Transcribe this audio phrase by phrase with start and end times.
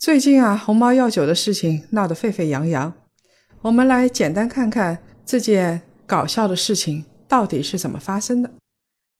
[0.00, 2.90] 最近啊，鸿茅药酒的事情闹得沸沸扬扬。
[3.60, 4.96] 我们来简单看看
[5.26, 8.50] 这件搞笑的事情到底是怎么发生的。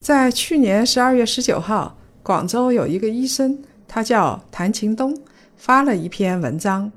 [0.02, 5.14] 在去年十二月十九号，广州有一个医生，他叫谭勤东，
[5.54, 6.86] 发了一篇文章：《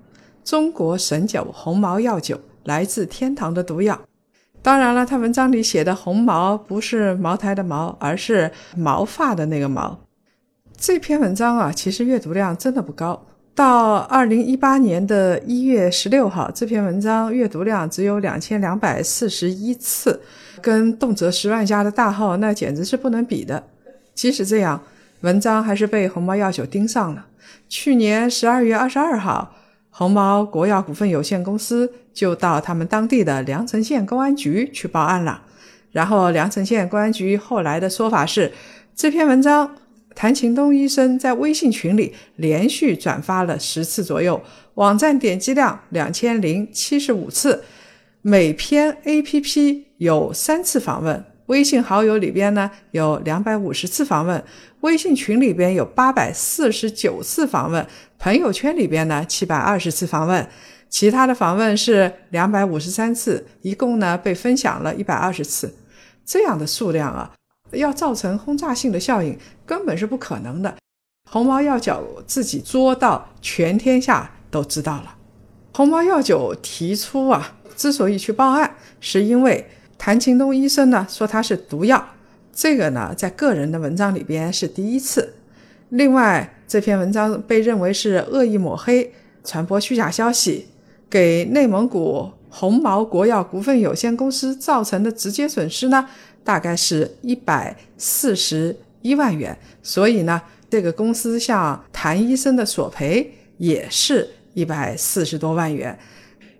[0.49, 3.95] 中国神酒鸿茅药酒来自天堂的毒药》。
[4.61, 9.99] 当然了，他文章里写的“鸿茅”不是茅台的“茅”，而是毛发的那个“毛”。
[10.79, 13.25] 这篇文章啊，其实阅读量真的不高。
[13.55, 20.19] 到二零一八年的一月十六号，这篇文章阅读量只有两千两百四十一次，
[20.59, 23.63] 跟动辄十万加的大号那简直是不能比的。
[24.15, 24.81] 即使这样，
[25.21, 27.27] 文章还是被鸿茅药酒盯上了。
[27.69, 29.53] 去年十二月二十二号，
[29.91, 35.43] 鸿茅国药股份有限公司就到他们当地的凉城县公安局去报案了。
[35.91, 38.51] 然后凉城县公安局后来的说法是，
[38.95, 39.75] 这篇文章。
[40.15, 44.41] 谭勤东医生在微信群里连续转发了十次左右，
[44.75, 47.63] 网站点击量两千零七十五次，
[48.21, 54.43] 每篇 APP 有三次访问，微信好友里边呢有两百五十次访问，
[54.81, 57.85] 微信群里边有八百四十九次访问，
[58.17, 60.47] 朋友圈里边呢七百二十次访问，
[60.89, 65.75] 其他的访问是两百五十三次，一共呢被分享了一百二十次，
[66.25, 67.31] 这样的数量啊。
[67.75, 70.75] 要造成轰炸性的效应，根本是不可能的。
[71.29, 75.15] 鸿茅药酒自己作到全天下都知道了。
[75.73, 82.09] 鸿茅药酒提出啊，之所以去报案，是因为谭勤东医生呢说它是毒药，
[82.53, 85.33] 这个呢在个人的文章里边是第一次。
[85.89, 90.67] 另外，这篇文章被认为是恶意抹黑、传播虚假消息，
[91.09, 96.07] 给内蒙古鸿茅国药股份有限公司造成的直接损失呢？
[96.43, 105.97] 大概是一百四十一万元，所以呢，这个公司向谭医生的索赔也是一百四十多万元。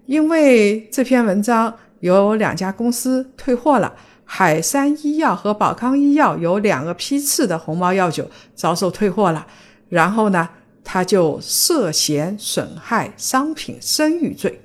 [0.06, 3.94] 因为这篇文章有两家公司退货了，
[4.26, 9.48] 海山医药和宝康医药有两个批次的鸿茅药酒遭受退货了，
[9.90, 10.50] 然后呢，
[10.84, 14.62] 他就涉嫌损害商品声誉罪。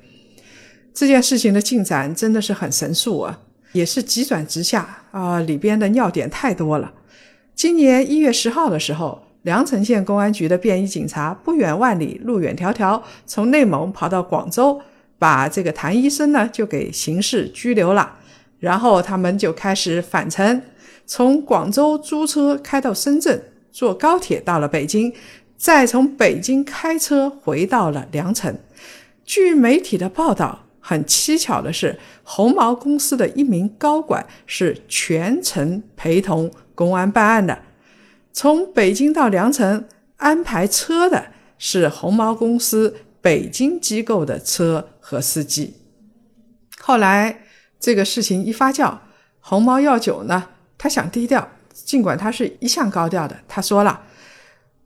[0.92, 3.38] 这件事情的进展真的是很神速啊！
[3.72, 6.92] 也是急转直下啊，里边的尿点太多了。
[7.52, 14.80] 今年一月十号的时候，凉城县公安局的便衣警察不远万里，路远迢迢，从内蒙跑到广州，
[15.18, 18.18] 把这个谭医生呢就给刑事拘留了。
[18.60, 20.62] 然后他们就开始返程，
[21.04, 23.42] 从广州租车开到深圳，
[23.72, 25.12] 坐高铁到了北京，
[25.56, 28.56] 再从北京开车回到了凉城。
[29.24, 30.67] 据媒体的报道。
[30.88, 37.58] 很蹊跷的是，鸿茅公司的一名高管是全程陪同公安办案的。
[38.32, 41.26] 从北京到凉城安排车的
[41.58, 45.74] 是鸿茅公司北京机构的车和司机。
[46.80, 47.42] 后来
[47.78, 48.96] 这个事情一发酵，
[49.40, 53.36] 鸿茅药酒呢，他想低调，尽管他是一向高调的。
[53.46, 54.04] 他说了：“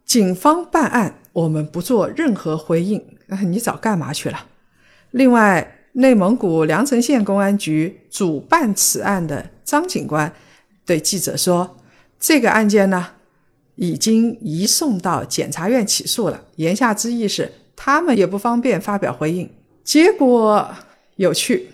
[0.04, 3.00] 警方办案，我们不做任何回应。
[3.44, 4.46] 你早干嘛去了？”
[5.12, 5.78] 另外。
[5.94, 10.32] 内蒙古凉城县公安局主办此案的张警官
[10.86, 11.76] 对记者说
[12.18, 13.10] ：“这个案件呢，
[13.74, 16.44] 已经移送到检察院起诉了。
[16.56, 19.50] 言下之意是，他们也不方便发表回应。
[19.84, 20.74] 结果
[21.16, 21.68] 有趣，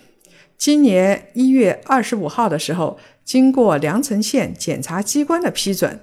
[0.56, 6.00] 今年一月二十五号的时候，经过凉城县检察机关的批准，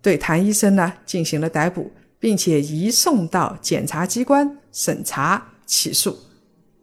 [0.00, 6.16] 对谭医生呢进行了逮捕，并且移送到检察机关审查起诉。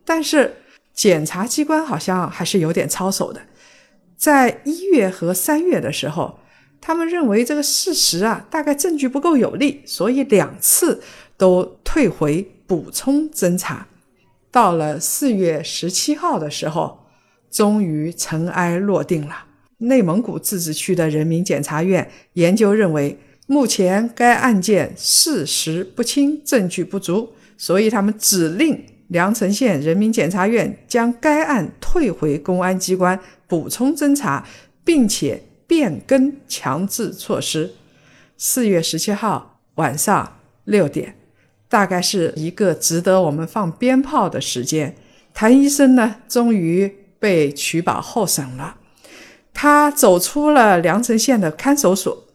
[0.04, 0.56] 但是。”
[0.96, 3.42] 检察机关好像还是有点操守的，
[4.16, 6.40] 在一月和三月的时候，
[6.80, 11.02] 他们认为这个事实啊，大概证据不够有力，所以两次
[11.36, 13.88] 都退回补充侦查。
[14.50, 17.06] 到了四月十七号的时候，
[17.52, 19.48] 终于尘埃落定了。
[19.80, 28.95] 内蒙古自治区的人民检察院研究认为，目前该案件事实不清，证据不足，所以他们指令。
[29.08, 34.46] 凉城县人民检察院将该案退回公安机关补充侦查，
[34.84, 37.74] 并且变更强制措施。
[38.38, 41.16] 四月十七号晚上六点，
[41.70, 44.96] 大概是一个值得我们放鞭炮的时间。
[45.34, 48.78] 谭医生呢，终于被取保候审了。
[49.54, 52.26] 他走出了凉城县的看守所，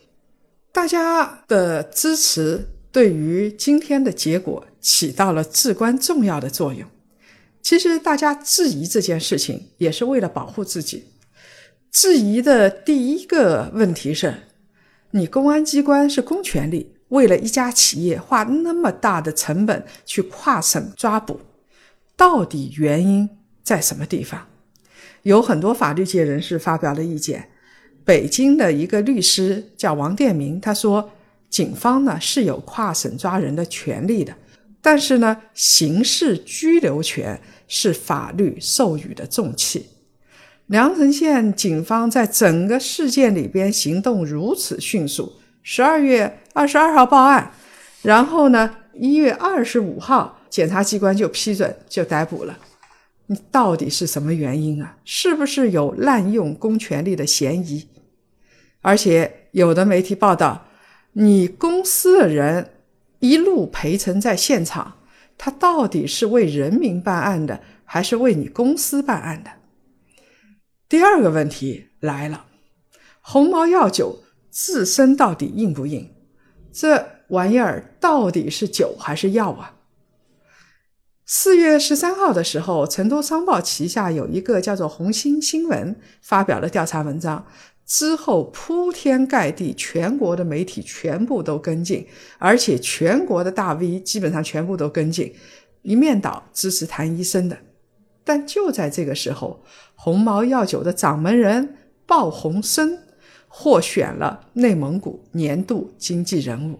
[0.72, 6.88] 大家的支持对于今天的结果起到了至关重要的作用。
[7.62, 11.04] 其实，大家质疑这件事情也是为了保护自己。
[11.90, 14.34] 质疑的第一个问题是：
[15.10, 21.40] 你公安机关是公权力，为了一家企业花那么大的成本去跨省抓捕，
[22.16, 23.28] 到底原因
[23.62, 24.46] 在什么地方？
[25.24, 27.50] 有很多法律界人士发表了意见。
[28.04, 31.10] 北京的一个律师叫王殿明，他说
[31.50, 34.32] ：“警方呢是有跨省抓人的权利的，
[34.80, 39.86] 但是呢，刑事拘留权是法律授予的重器。
[40.66, 45.32] 凉城县警方在整个事件里边行动如此迅速，
[45.62, 47.52] 十二月二十二号报案，
[48.02, 52.56] 然后呢，一月二十五号检察机关就批准就逮捕了。”
[53.26, 54.96] 你到底是什么原因啊？
[55.04, 57.88] 是不是有滥用公权力的嫌疑？
[58.80, 60.66] 而且有的媒体报道，
[61.12, 62.70] 你公司的人
[63.18, 64.98] 一路陪同在现场，
[65.36, 69.50] 他到底是为人民办案的，还是为你公司办案的？
[70.88, 72.46] 第二个问题来了：
[73.20, 76.14] 红毛药酒自身到底硬不硬？
[76.72, 79.76] 这玩意儿到底是酒还是药啊？
[81.26, 87.46] 四月十三号的时候，成都商报旗下有一个叫做红星新闻发表了调查文章，
[87.90, 92.06] 之后铺天盖地，全国的媒体全部都跟进，
[92.38, 95.34] 而且全国的大 V 基本上全部都跟进，
[95.82, 97.58] 一面倒支持谭医生的。
[98.22, 99.64] 但就在这个时候，
[99.96, 101.74] 鸿茅药酒的掌门人
[102.06, 102.96] 鲍鸿生
[103.48, 106.78] 获选了内蒙古年度经济人物，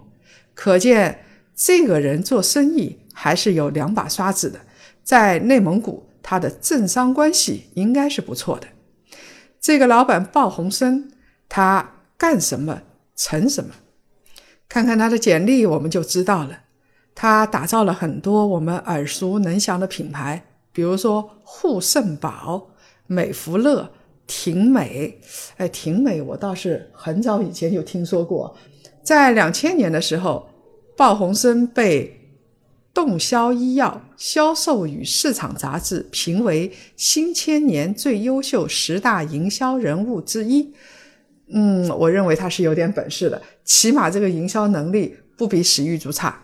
[0.55, 1.25] 可见
[1.57, 2.99] 这个人做生意。
[3.13, 4.61] 还是有两把刷子的，
[5.03, 8.69] 在内蒙古，他的政商关系应该是不错的。
[9.61, 11.11] 这个老板鲍洪生，
[11.49, 12.83] 他干什么
[13.15, 13.71] 成什么？
[14.69, 16.61] 看看他的简历，我们就知道了。
[17.15, 20.43] 他打造了很多我们耳熟能详的品牌，
[20.73, 22.71] 比如说护肾宝、
[23.07, 23.91] 美孚乐、
[24.27, 25.21] 婷美。
[25.57, 28.57] 哎，婷美我倒是很早以前就听说过。
[29.03, 30.49] 在两千年的时候，
[30.97, 32.17] 鲍洪生被。
[32.93, 40.75] 动销医药销售与市场杂志评为新千年最优秀十大营销人物之一。
[41.53, 46.43] 嗯，我认为他是有点本事的，起码这个营销能力不比史玉柱差。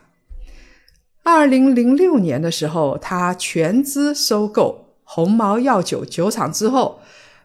[1.22, 7.00] 二零零六年的时候，他全资收购红毛药酒酒厂之后，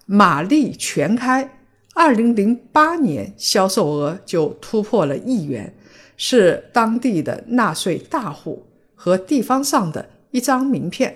[0.05, 1.57] 马力全开。
[1.93, 5.75] 二零零八年销售额就突破了亿元，
[6.15, 8.65] 是当地的纳税大户。
[9.03, 11.15] 和地方上的一张名片，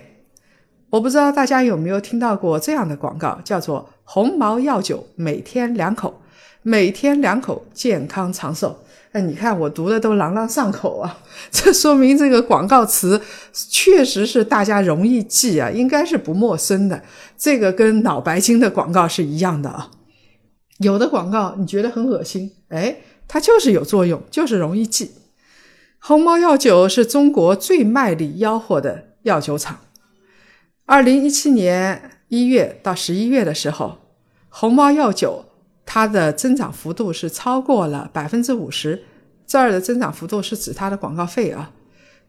[0.90, 6.20] 我不知道大家有没有听到过这样的广告，叫做“鸿茅药酒每天两口，
[6.62, 8.76] 每天两口健康长寿”。
[9.14, 11.20] 哎，你看我读的都朗朗上口啊，
[11.52, 13.22] 这说明这个广告词
[13.52, 17.00] 确实是大家容易记啊，应该是不陌生的。
[17.38, 19.92] 这个跟脑白金的广告是一样的啊。
[20.78, 22.96] 有的广告你觉得很恶心，哎，
[23.28, 25.12] 它就是有作用，就是容易记。
[26.08, 29.80] 红毛药酒是中国最卖力吆喝的药酒厂。
[30.84, 33.98] 二零一七年一月到十一月的时候，
[34.48, 35.46] 红毛药酒
[35.84, 39.02] 它的增长幅度是超过了百分之五十。
[39.48, 41.72] 这儿的增长幅度是指它的广告费啊，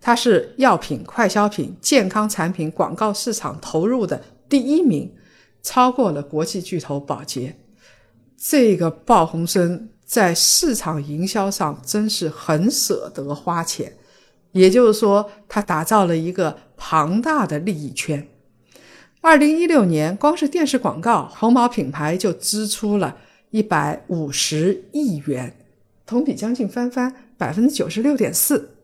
[0.01, 5.13] 它是药品、快消品、健康产品广告市场投入的第一名，
[5.61, 7.55] 超过了国际巨头宝洁。
[8.35, 9.89] 这个爆红生。
[10.07, 13.97] 在市场营销上真是很舍得花钱，
[14.53, 18.25] 也就是说，他打造了一个庞大的利益圈。
[19.19, 23.17] 二零一六年，光是电视广告，红毛品牌就支出了
[23.49, 25.53] 一百五十亿元，
[26.05, 28.75] 同比将近翻番，百分之九十六点四。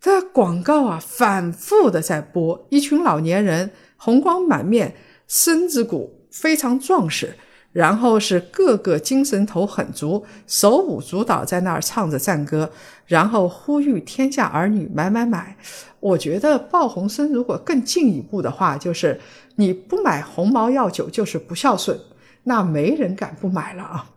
[0.00, 4.94] 这广告啊，反复的在播，一群老年人红光满面，
[5.26, 7.34] 身子骨非常壮实。
[7.78, 12.68] 然后是个个精神头很足，手舞足蹈在那儿唱着赞歌，
[13.06, 15.56] 然后呼吁天下儿女买买买。
[16.00, 19.20] 我觉得鲍鸿生如果更进一步的话，就是
[19.54, 21.96] 你不买鸿茅药酒就是不孝顺，
[22.42, 24.10] 那没人敢不买了啊。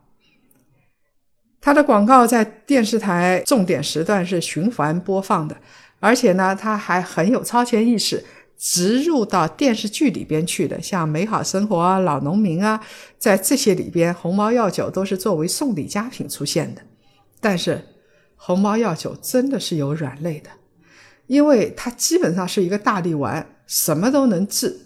[1.61, 5.55] 他的广告在电视台重点时段是循环播放的，
[5.99, 8.25] 而且呢，他还很有超前意识。
[8.61, 12.79] 植入到电视剧里边去的，像《美好生活》啊、《老农民》啊，
[13.17, 16.83] 在这些里边，鸿茅药酒都是作为送礼佳品出现的。
[17.39, 17.81] 但是，
[18.35, 20.51] 鸿茅药酒真的是有软肋的，
[21.25, 24.81] 因为它基本上是一个大力丸，什么都能治。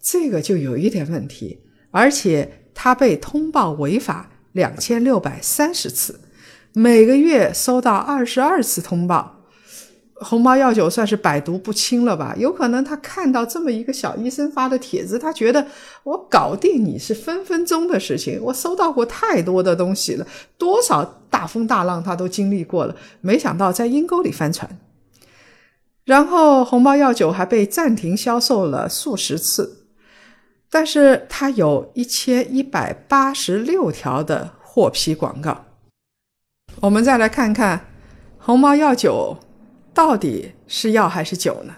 [0.00, 6.18] 这个就有一点问题，而且它被通报违法两千六百三十次，
[6.72, 9.37] 每个月收到二十二次通报。
[10.20, 12.34] 红毛药酒算是百毒不侵了吧？
[12.36, 15.64] 有可能他看到这么一个小医生发的帖子，他觉得
[16.02, 18.40] 我搞定你是分分钟的事情。
[18.42, 24.68] 我收到过太多的东西了，多少大风大浪他都经历过了，没想到在阴沟里翻船。
[26.04, 29.86] 然后红毛药酒还被暂停销售了数十次，
[30.68, 35.66] 但是它有一千一百八十六条的获批广告。
[36.80, 37.86] 我们再来看看
[38.38, 39.36] 红毛药酒。
[39.98, 41.74] 到底是药还是酒呢？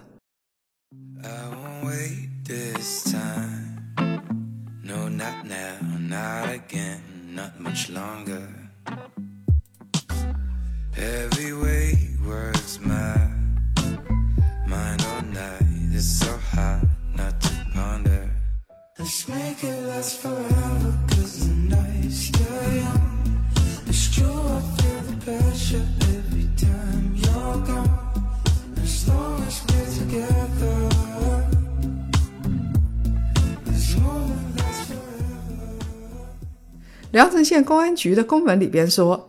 [37.50, 39.28] 县公安局的公文里边说，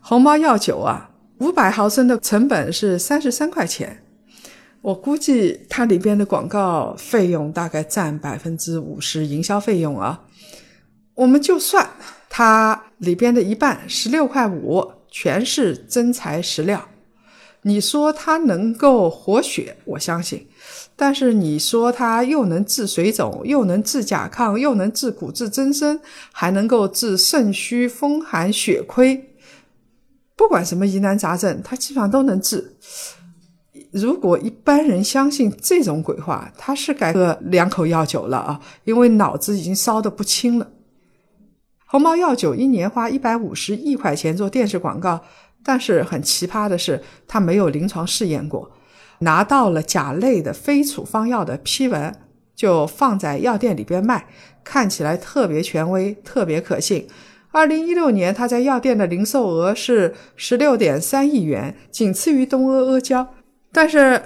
[0.00, 1.10] 红毛药酒啊，
[1.40, 4.02] 五百毫升的成本是三十三块钱。
[4.80, 10.18] 我估计它里边的广告费用大概占百分之五十营销费用啊。
[11.14, 11.86] 我们就算
[12.30, 16.88] 它里边的一半十六块五全是真材实料，
[17.62, 20.46] 你说它能够活血，我相信。
[20.96, 26.00] 但是你说它又能治水肿，又能治甲亢，又能治骨质增生，
[26.32, 29.30] 还能够治肾虚、风寒、血亏，
[30.34, 32.76] 不管什么疑难杂症，它基本上都能治。
[33.92, 40.68] 如果一般人相信这种鬼话，他是该喝两口药酒了啊，因为脑子已经烧得不轻了。
[41.86, 45.22] 红毛药酒一年花一百五十亿块钱做电视广告，
[45.64, 48.70] 但是很奇葩的是，它没有临床试验过。
[49.20, 52.14] 拿到了甲类的非处方药的批文，
[52.54, 54.26] 就放在药店里边卖，
[54.62, 57.08] 看起来特别权威，特别可信。
[57.50, 63.34] 二零一六年，他在药店的零售额是十六点三亿元，仅次于东阿阿胶。
[63.72, 64.22] 但是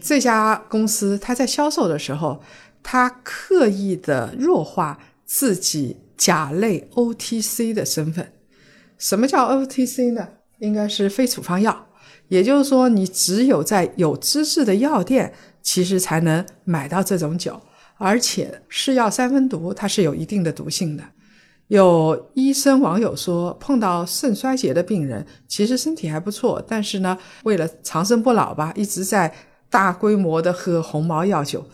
[0.00, 2.40] 这家公司，他在销售的时候，
[2.82, 8.32] 他刻意的弱化自己甲类 OTC 的身份。
[8.96, 10.28] 什么叫 OTC 呢？
[10.58, 11.86] 应该是非处方药。
[12.28, 15.32] 也就是说，你只有在有资质的药店，
[15.62, 17.60] 其实才能买到这种酒，
[17.98, 21.04] 而且是药三分毒，它是有一定的毒性的。
[21.68, 29.32] 有医生网友说，碰到肾衰竭的病人，其实身体还不错，但是呢，为了长生不老吧，一直在
[29.70, 31.64] 大规模的喝红毛药酒。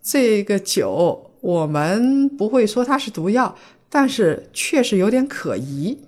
[0.00, 3.56] 这个酒我们不会说它是毒药，
[3.90, 5.98] 但是确实有点可疑，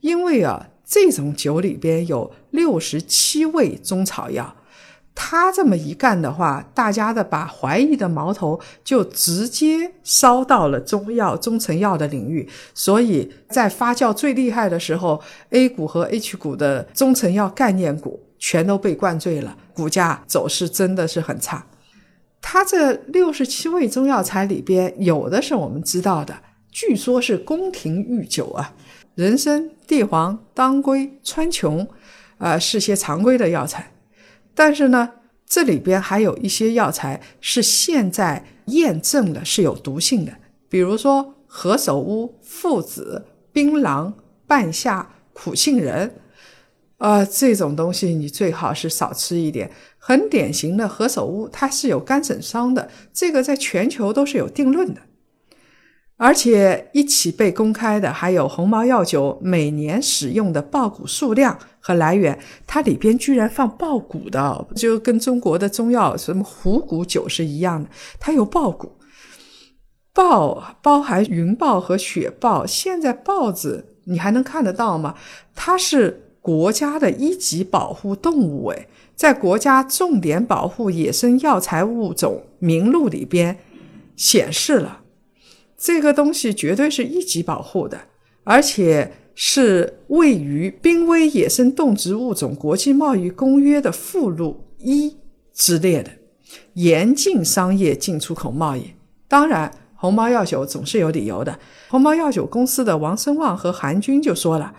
[0.00, 0.68] 因为啊。
[0.92, 4.54] 这种酒里边有六十七味中草药，
[5.14, 12.46] 他这么一干的话，大家的把怀疑的矛头就直接烧到了中药、中成药的领域。
[12.74, 15.18] 所以在发酵最厉害的时候
[15.48, 21.64] ，A 股和 H 股的中成药概念股全都被灌醉了，股价走势真的是很差。
[22.42, 26.34] 他这六十七味中药材里边有的是我们知道的，
[26.70, 28.74] 据说是宫廷御酒啊。
[29.14, 31.86] 人参、地黄、当归、川穹，
[32.38, 33.92] 啊，是些常规的药材。
[34.54, 35.10] 但是呢，
[35.44, 40.32] 这里边还有一些药材是现在验证了是有毒性的，
[40.70, 44.10] 比如说何首乌、附子、槟榔、
[44.46, 46.14] 半夏、苦杏仁，
[46.96, 49.70] 啊，这种东西你最好是少吃一点。
[49.98, 55.02] 很典型的何首乌，它是有肝损伤的，这个在全球都是有定论的。
[56.22, 67.88] 而且一起被公开的还有红毛药酒每年使用的爆谷数量和来源，它里边居然放爆谷的，就跟中国的中药什么虎骨酒是一样的，
[68.20, 68.92] 它有爆谷。
[70.14, 75.16] 豹包含云豹和雪豹，现在豹子你还能看得到吗？
[75.56, 78.86] 它是国家的一级保护动物，诶，
[79.16, 83.58] 在国家重点保护野生药材物种名录里边
[84.14, 85.00] 显示了。
[85.82, 88.02] 这个东西绝对是一级保护的，
[88.44, 95.16] 而且是位于《濒危野生动植物种国际贸易公约》的附录一
[95.52, 96.12] 之列的，
[96.74, 98.92] 严禁商业进出口贸易。
[99.26, 101.58] 当然，红毛药酒总是有理由的。
[101.88, 104.72] 红毛药酒公司的王生旺和韩军就说了，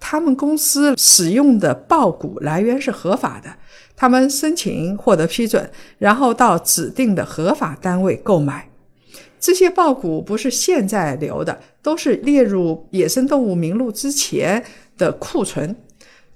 [0.00, 3.54] 他们公司使用的爆谷来源是合法的，
[3.94, 8.67] 他们申请获得批准，然后到指定的合法单位购买。
[9.40, 14.64] 这些豹骨不是现在留的，都是列入野生动物名录之前
[14.96, 15.74] 的库存。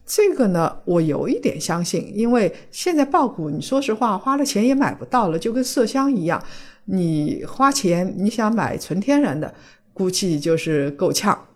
[0.04, 6.42] 这个呢，我有一点相信，因为现在豹骨，你说实话，花了钱也买不到了，就跟麝香一样，
[6.86, 9.54] 你花钱你想买纯天然的，
[9.92, 11.46] 估计就是够呛。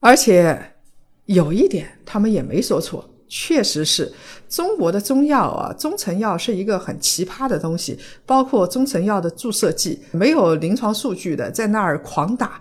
[0.00, 0.72] 而且
[1.24, 3.10] 有一点，他们也没说错。
[3.28, 4.12] 确实是
[4.48, 12.60] 中国的中药啊，中成药是一个很奇葩的东西，包括中成药的注射剂，没有临床数据的，在那儿狂打。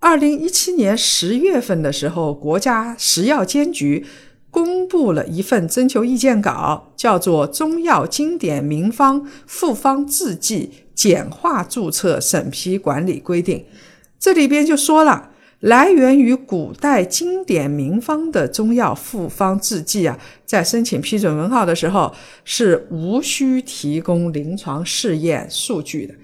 [0.00, 4.06] 二零一七年十月份的时候，国家食药监局
[4.50, 13.58] 公布了一份征求意见稿，叫做《中药经典名方复方制剂简化注册审批管理规定》，
[14.18, 15.30] 这里边就说了。
[15.60, 26.14] 来源于古代经典名方的中药复方制剂啊，在申请批准文号的时候是无需提供临床试验数据的。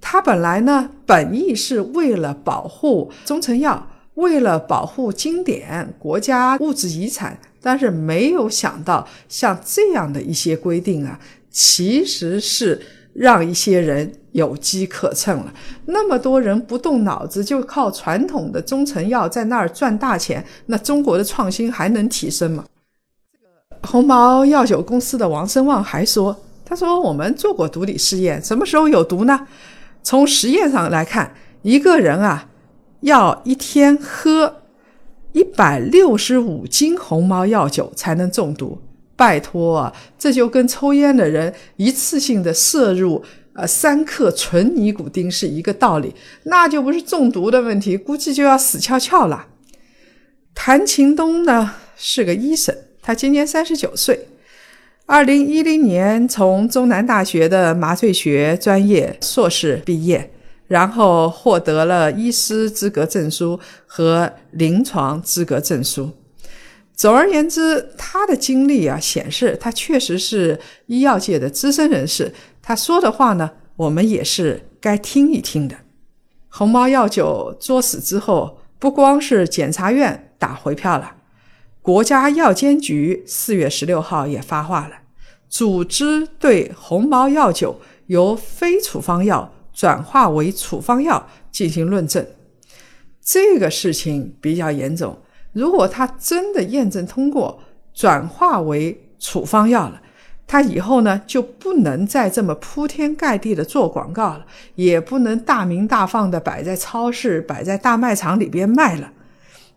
[0.00, 12.80] 它本来呢，本意是为了保护中成药，为了保护经典国家物质遗产，但是没有想到像这样的一些规定啊，其实是。
[13.12, 15.52] 让一些人有机可乘了，
[15.86, 22.64] 那么多人不动脑子就靠传统的中成药在那儿赚大钱，那中国的创新还能提升吗？
[23.32, 29.46] 这个鸿茅药酒公司的王生旺还说：“他说我们做过毒理试验，什么时候有毒呢？
[30.02, 32.48] 从实验上来看，一个人啊
[33.00, 34.62] 要一天喝
[35.32, 38.78] 一百六十五斤鸿茅药酒才能中毒。”
[39.18, 49.48] 拜托，这就跟抽烟的人一次性的摄入呃三克纯尼古丁是一个道理，那就不是中毒的问题，估计就要死翘翘了。
[50.54, 52.72] 谭勤东呢是个医生，
[53.02, 54.28] 他今年三十九岁，
[55.06, 60.30] 二零一零年从中南大学的麻醉学专业硕士毕业，
[60.68, 66.12] 然后获得了医师资格证书和临床资格证书。
[66.98, 72.34] 总而言之，他的经历啊，显示他确实是医药界的资深人士。
[72.60, 75.76] 他说的话呢，我们也是该听一听的。
[76.48, 81.14] 鸿茅药酒作死之后，不光是检察院打回票了，
[81.80, 84.96] 国家药监局四月十六号也发话了，
[85.48, 92.26] 组织对鸿茅药酒由非处方药转化为处方药进行论证。
[93.22, 95.16] 这个事情比较严重。
[95.52, 97.60] 如果他真的验证通过，
[97.94, 100.00] 转化为处方药了，
[100.46, 109.12] 他以后呢就不能再这么铺天盖地的做广告了，也不能大名大放的摆在超市、摆在大卖场里边卖了。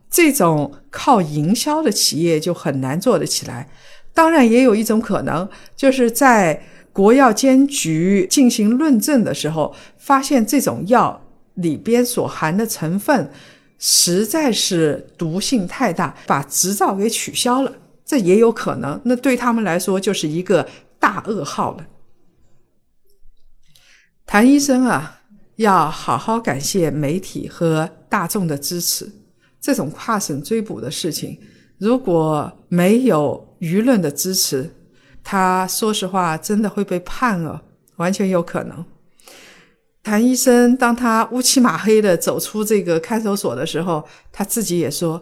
[0.09, 3.69] 这种靠营销的企业就很难做得起来。
[4.13, 11.21] 当然，也有一种可能，就是在国药监局进行论证的时候，发现这种药
[11.53, 13.31] 里边所含的成分。
[13.83, 17.73] 实在是毒性太大，把执照给取消了，
[18.05, 19.01] 这也有可能。
[19.05, 21.87] 那对他们来说就是一个大噩耗了。
[24.27, 25.23] 谭医生啊，
[25.55, 29.11] 要好好感谢媒体和大众的支持。
[29.59, 31.39] 这种跨省追捕的事情，
[31.79, 34.75] 如果没有舆论的支持，
[35.23, 37.63] 他说实话真的会被判了，
[37.95, 38.85] 完全有可能。
[40.03, 45.21] 谭医生，当他乌漆马黑的走出这个看守所的时候，他自己也说，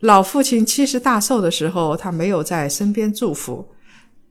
[0.00, 3.68] 老父亲七十大寿的时候，他没有在身边祝福。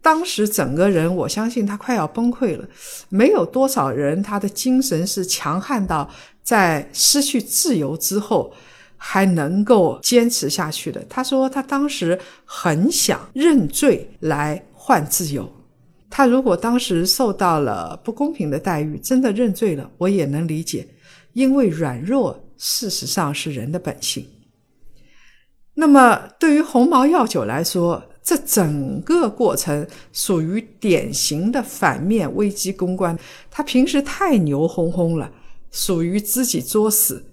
[0.01, 2.67] 当时整个人，我相信他快要崩溃了。
[3.09, 6.09] 没有多少人，他的精神是强悍到
[6.41, 8.51] 在失去自由之后
[8.97, 11.05] 还能够坚持下去的。
[11.09, 15.47] 他说，他当时很想认罪来换自由。
[16.19, 20.85] 他如果当时受到了不公平的待遇，真的认罪了，我也能理解，
[21.31, 24.27] 因为软弱事实上是人的本性。
[25.75, 33.17] 那么对于鸿茅药酒来说，这整个过程属于典型的反面危机公关。
[33.49, 35.31] 他平时太牛哄哄了，
[35.71, 37.23] 属于自己作死。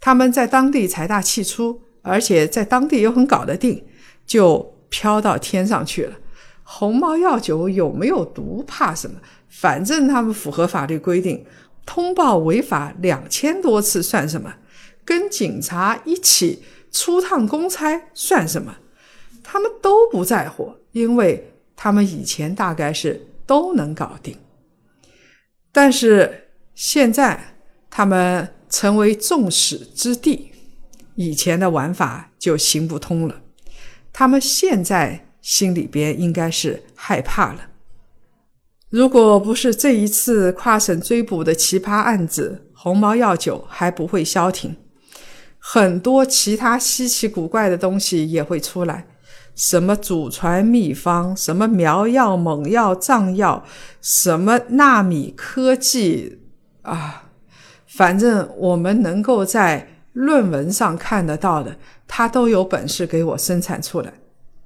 [0.00, 3.84] 他们在当地财大气粗，而且在当地又很搞得定，
[4.24, 6.16] 就飘到天上去了。
[6.64, 8.64] 鸿茅药酒有没有毒？
[8.66, 9.20] 怕什么？
[9.48, 11.44] 反正他们符合法律规定，
[11.84, 14.54] 通报违法两千多次算什么？
[15.04, 18.76] 跟警察一起出趟公差算什么？
[19.42, 24.38] 他们都不在乎，因为他们以前大概是都能搞定。
[25.72, 27.56] 但是现在
[27.90, 30.52] 他们成为众矢之的，
[31.16, 33.42] 以前的玩法就行不通了。
[34.12, 35.26] 他们现在。
[35.42, 37.68] 心里边应该是害怕了。
[38.88, 44.76] 如果不是这一次跨省追捕的奇葩案子，红毛药酒还不会消停，
[45.58, 49.06] 很多其他稀奇古怪的东西也会出来。
[49.54, 53.64] 什么祖传秘方，什么苗药、猛药、藏药，
[54.00, 56.40] 什么纳米科技
[56.82, 57.30] 啊，
[57.86, 61.76] 反正我们能够在论文上看得到的，
[62.06, 64.12] 他都有本事给我生产出来。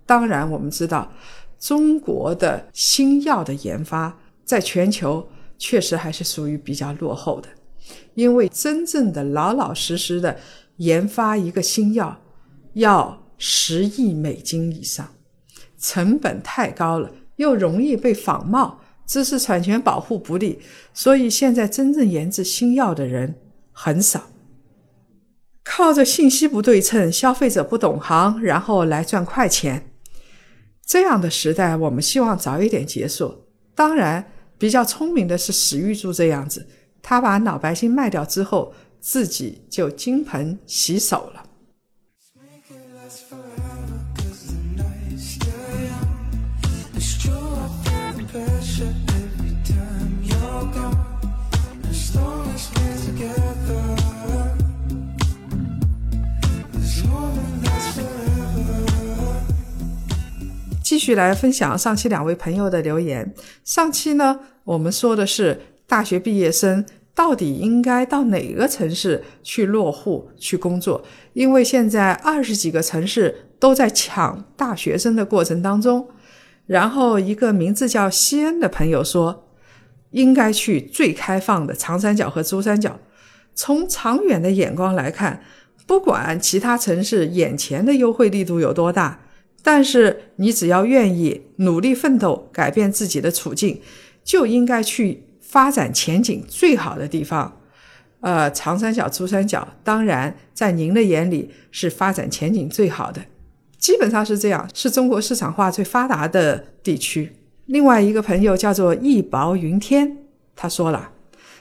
[0.06, 1.12] 当然，我们知道
[1.58, 7.48] 中国的新药的研发，在全球确实还是属于比较落后的，
[8.14, 10.38] 因为真正的老老实实的
[10.76, 12.18] 研发一个新药，
[12.74, 13.22] 要。
[13.38, 15.06] 十亿美金以上，
[15.78, 20.58] 成本太高了，又容易被仿冒，知识产权保护不利，
[20.94, 23.34] 所以现在真正研制新药的人
[23.72, 24.30] 很少。
[25.62, 29.90] 靠着信息不对称、消费者不懂行，然后来赚快钱，
[30.86, 33.42] 这样的时代，我们希望早一点结束。
[33.74, 36.64] 当然，比较聪明的是史玉柱这样子，
[37.02, 41.45] 他把脑白金卖掉之后，自己就金盆洗手了。
[61.06, 63.32] 继续来分享上期两位朋友的留言。
[63.62, 71.04] 上期呢，我们说的是大学毕业生到底应该到哪个城市去落户去工作？
[71.32, 76.08] 因为现在二十几个城市都在抢大学生的过程当中。
[76.66, 79.46] 然后一个名字叫西恩的朋友说，
[80.10, 82.98] 应该去最开放的长三角和珠三角。
[83.54, 85.40] 从长远的眼光来看，
[85.86, 89.20] 不管其他城市眼前的优惠力度有多大。
[89.66, 93.80] 但是你只要愿意努力奋斗，改变自己的处境，
[94.22, 97.60] 就应该去发展前景最好的地方。
[98.20, 103.20] 呃，长三角、珠三角，当然在您的眼里是发展前景最好的，
[103.76, 107.32] 基本上是这样，是中国市场化最发达的地区。
[107.64, 110.18] 另外一个朋友叫做义薄云天，
[110.54, 111.10] 他说了，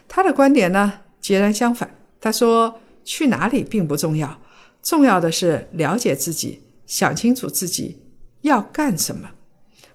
[0.08, 1.89] 他的观点呢截然相反。
[2.22, 4.39] 他说，去哪里并不重要，
[4.84, 6.62] 重要的是了解自己。
[6.86, 8.02] 想清楚自己
[8.41, 9.32] 要干什么。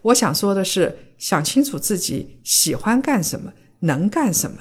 [0.02, 4.58] 我想说的是，想清楚自己喜欢干什么，能干什么。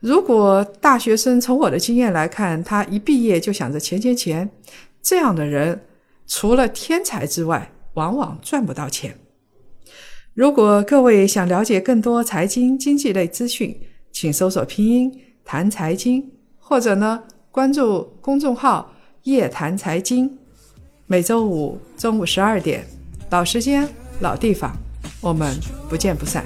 [0.00, 4.50] 如果大学生从我的经验来看，他一毕业就想着钱钱钱，
[5.00, 5.86] 这样的人
[6.26, 9.18] 除了天才之外，往往赚不到钱。
[10.34, 13.80] 如果各位想了解更多财经经济类资讯，
[14.12, 15.10] 请搜索拼音
[15.44, 20.38] 谈财经，或者呢关注公众号夜谈财经。
[21.08, 22.84] 每周五中午十二点，
[23.30, 23.88] 老时间、
[24.18, 24.76] 老地方，
[25.20, 25.56] 我们
[25.88, 26.44] 不见不散。